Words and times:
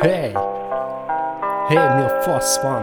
Hey! 0.00 0.32
Hey, 1.68 1.94
mi 1.94 2.02
a 2.02 2.20
fasz 2.20 2.60
van? 2.62 2.80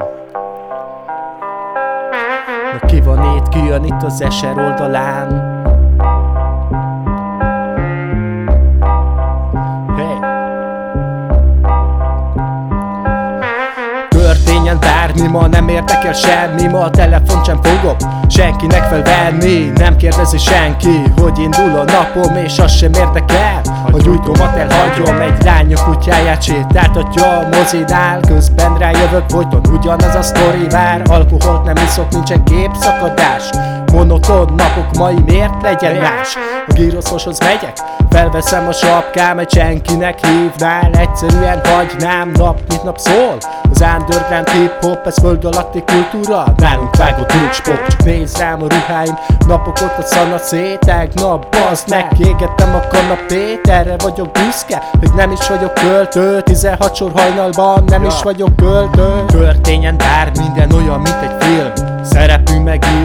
Na 2.73 2.88
ki 2.88 3.01
van 3.01 3.36
itt, 3.38 3.49
ki 3.49 3.59
jön 3.59 3.83
itt 3.83 4.04
az 4.04 4.21
eser 4.21 4.57
oldalán? 4.57 5.52
Történjen 14.73 15.05
bármi, 15.15 15.27
ma 15.27 15.47
nem 15.47 15.67
érdekel 15.67 16.13
semmi 16.13 16.67
Ma 16.67 16.79
a 16.79 16.89
telefon 16.89 17.43
sem 17.43 17.59
fogok 17.61 17.97
senkinek 18.27 18.83
felvenni. 18.83 19.71
Nem 19.75 19.95
kérdezi 19.95 20.37
senki, 20.37 21.01
hogy 21.21 21.39
indul 21.39 21.79
a 21.79 21.83
napom 21.83 22.35
És 22.35 22.59
az 22.59 22.71
sem 22.71 22.91
érdekel, 22.93 23.61
hogy 23.91 24.07
újtómat 24.07 24.55
elhagyom. 24.55 25.21
Egy 25.21 25.43
lánya 25.43 25.83
kutyáját 25.83 26.41
sétáltatja 26.41 27.37
a 27.37 27.47
mozinál. 27.57 28.19
Közben 28.19 28.78
rájövök, 28.78 29.29
folyton 29.29 29.61
ugyanaz 29.71 30.15
a 30.15 30.21
sztori 30.21 30.67
vár. 30.69 31.01
Alkoholt 31.05 31.64
nem 31.64 31.75
iszok, 31.75 32.09
nincsen 32.11 32.44
képszakadás 32.44 33.50
Monoton 33.94 34.53
napok 34.58 34.92
mai 34.97 35.16
miért 35.25 35.61
legyen 35.61 35.95
más? 35.95 36.36
A 36.67 36.73
gyroszoshoz 36.73 37.39
megyek, 37.39 37.78
felveszem 38.09 38.67
a 38.67 38.72
sapkám 38.72 39.39
Egy 39.39 39.52
senkinek 39.52 40.25
hívnál, 40.25 40.92
egyszerűen 40.92 41.61
hagynám 41.66 42.31
Nap 42.36 42.59
mint 42.67 42.84
nap 42.84 42.98
szól, 42.98 43.38
az 43.72 43.81
underground 43.81 44.50
hip-hop 44.50 45.06
Ez 45.06 45.17
föld 45.17 45.45
alatti 45.45 45.84
kultúra, 45.86 46.44
nálunk 46.58 46.95
vágott 46.95 47.34
nincs 47.34 47.61
pop. 47.61 47.88
Csak 47.88 48.03
nézz 48.03 48.38
rám 48.38 48.64
a 48.64 48.67
ruháim, 48.67 49.17
napok 49.48 49.81
ott 49.81 49.98
a 49.98 50.02
szana 50.02 50.38
szét 50.38 50.80
Tegnap 50.80 51.56
bazd 51.56 51.89
meg, 51.89 52.08
égettem 52.20 52.75
a 52.75 52.88
kanapét 52.88 53.67
Erre 53.67 53.95
vagyok 53.98 54.31
büszke, 54.31 54.84
hogy 55.00 55.14
nem 55.16 55.31
is 55.31 55.48
vagyok 55.48 55.73
költő 55.73 56.42
16 56.42 56.95
sor 56.95 57.12
hajnalban, 57.16 57.84
nem 57.88 58.04
is 58.04 58.22
vagyok 58.23 58.56
költő. 58.56 59.26
Történjen 59.28 59.98
bár 59.98 60.32
minden 60.39 60.72
olyan, 60.72 61.00
mint 61.00 61.22
egy 61.22 61.44
film. 61.44 61.72
Szerepünk 62.04 62.64
megírva 62.64 63.03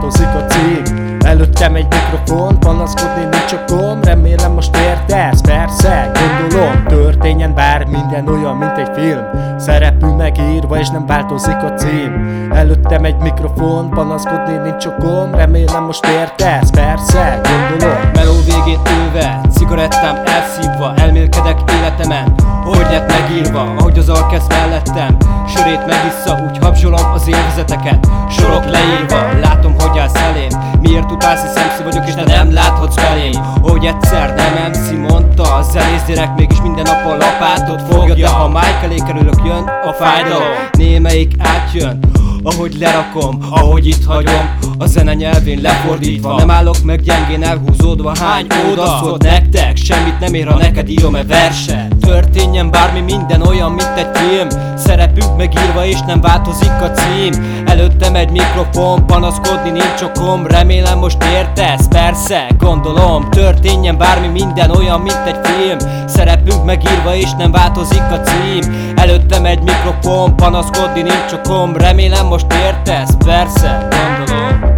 változik 0.00 0.26
a 0.26 0.44
cím 0.46 1.18
Előttem 1.24 1.74
egy 1.74 1.86
mikrofon, 1.90 2.58
panaszkodni 2.58 3.22
nincs 3.22 3.52
okom 3.52 4.02
Remélem 4.02 4.52
most 4.52 4.76
értesz, 4.76 5.40
persze, 5.40 6.10
gondolom. 6.14 6.84
Történjen 6.86 7.54
bár 7.54 7.84
minden 7.84 8.28
olyan, 8.28 8.56
mint 8.56 8.78
egy 8.78 8.90
film. 8.94 9.22
Szerepünk 9.58 10.16
megírva 10.16 10.78
és 10.78 10.88
nem 10.88 11.06
változik 11.06 11.62
a 11.62 11.74
cím. 11.74 12.48
Előttem 12.52 13.04
egy 13.04 13.16
mikrofon, 13.16 13.90
panaszkodni 13.90 14.56
nincs 14.56 14.86
okom 14.86 15.34
Remélem 15.34 15.84
most 15.84 16.06
értesz, 16.06 16.70
persze, 16.70 17.40
gondolom. 17.42 18.10
Meló 18.14 18.32
végén 18.44 18.80
ülve, 19.04 19.40
cigarettám 19.50 20.16
elszívva 20.24 20.94
Elmélkedek 20.96 21.58
életemen, 21.78 22.34
hogy 22.64 23.02
megírva 23.06 23.74
Ahogy 23.78 23.98
az 23.98 24.08
alkesz 24.08 24.46
mellettem, 24.48 25.16
sörét 25.48 25.86
megissza 25.86 26.38
Úgy 26.48 26.58
habzsolom 26.58 27.12
az 27.14 27.28
élvezeteket, 27.28 28.06
sorok 28.30 28.64
leírva 28.64 29.40
Látom, 29.40 29.74
állsz 30.14 30.22
elém, 30.22 30.78
miért 30.80 31.10
utálsz, 31.10 31.40
hiszen 31.40 31.54
szemszű 31.54 31.84
vagyok 31.84 32.06
És 32.06 32.14
te 32.14 32.24
nem 32.24 32.52
láthatsz 32.52 32.94
felém, 32.94 33.32
hogy 33.60 33.84
egyszer 33.84 34.34
nem 34.34 34.70
MC 34.70 35.10
mondta 35.10 35.54
A 35.54 35.62
zenész 35.62 36.04
gyerek 36.06 36.36
mégis 36.36 36.60
minden 36.60 36.84
nap 36.84 37.06
a 37.06 37.16
lapátot 37.16 37.82
fogja. 37.94 38.28
Ha 38.28 38.48
Mike 38.48 38.80
elé 38.82 38.96
kerülök, 39.06 39.40
jön 39.44 39.70
a 39.84 39.92
fájdalom 39.92 40.48
Némelyik 40.72 41.34
átjön, 41.38 41.98
ahogy 42.42 42.76
lerakom, 42.78 43.38
ahogy 43.50 43.86
itt 43.86 44.04
hagyom 44.04 44.58
A 44.78 44.86
zene 44.86 45.14
nyelvén 45.14 45.60
lefordítva. 45.60 46.36
Nem 46.36 46.50
állok 46.50 46.82
meg 46.84 47.00
gyengén 47.00 47.42
elhúzódva 47.42 48.12
Hány 48.18 48.46
óda 48.70 48.98
szólt 49.02 49.22
nektek? 49.22 49.76
Semmit 49.76 50.20
nem 50.20 50.34
ér, 50.34 50.46
ha 50.46 50.58
neked 50.58 50.88
írom-e 50.88 51.24
verse? 51.24 51.88
Történjen 52.00 52.70
bármi, 52.70 53.00
minden 53.00 53.42
olyan, 53.42 53.72
mint 53.72 53.92
egy 53.96 54.18
film 54.18 54.48
Szerepünk 54.90 55.36
megírva 55.36 55.84
és 55.84 56.00
nem 56.00 56.20
változik 56.20 56.82
a 56.82 56.90
cím. 56.90 57.62
Előttem 57.66 58.14
egy 58.14 58.30
mikrofon, 58.30 59.06
panaszkodni 59.06 59.70
nincs 59.70 60.02
okom. 60.02 60.46
Remélem 60.46 60.98
most 60.98 61.24
értesz, 61.24 61.86
persze, 61.88 62.46
gondolom. 62.58 63.30
Történjen 63.30 63.98
bármi, 63.98 64.26
minden 64.26 64.70
olyan, 64.70 65.00
mint 65.00 65.22
egy 65.26 65.38
film. 65.42 65.78
Szerepünk 66.08 66.64
megírva 66.64 67.14
és 67.14 67.32
nem 67.38 67.52
változik 67.52 68.02
a 68.10 68.20
cím. 68.20 68.92
Előttem 68.96 69.44
egy 69.44 69.62
mikrofon, 69.62 70.36
panaszkodni 70.36 71.02
nincs 71.02 71.32
okom. 71.32 71.76
Remélem 71.76 72.26
most 72.26 72.46
értesz? 72.52 73.16
Persze, 73.24 73.88
gondolom 73.90 74.69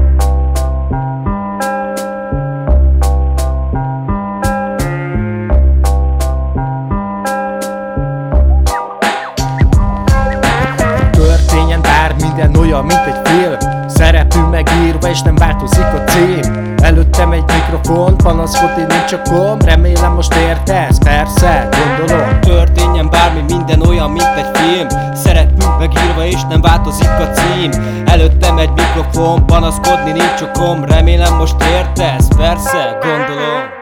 olyan, 12.72 12.84
mint 12.84 13.06
egy 13.06 13.28
film. 13.28 13.88
Szerepünk 13.88 14.50
megírva 14.50 15.08
és 15.08 15.20
nem 15.22 15.34
változik 15.34 15.84
a 15.84 16.04
cím. 16.06 16.74
Előttem 16.82 17.32
egy 17.32 17.44
mikrofon, 17.46 18.16
panaszkodni 18.16 18.82
nincs 18.88 19.12
okom 19.12 19.58
Remélem 19.58 20.12
most 20.12 20.34
értesz, 20.34 20.98
persze, 20.98 21.68
gondolom. 21.70 22.40
Történjen 22.40 23.10
bármi, 23.10 23.42
minden 23.48 23.80
olyan, 23.80 24.10
mint 24.10 24.34
egy 24.36 24.58
film. 24.58 25.14
Szerepünk 25.14 25.78
megírva 25.78 26.24
és 26.24 26.42
nem 26.48 26.60
változik 26.60 27.10
a 27.10 27.30
cím. 27.30 27.70
Előttem 28.06 28.58
egy 28.58 28.70
mikrofon, 28.70 29.46
panaszkodni 29.46 30.10
nincs 30.10 30.40
okom 30.40 30.84
Remélem 30.84 31.36
most 31.36 31.56
értesz, 31.62 32.28
persze, 32.36 32.98
gondolom 33.00 33.81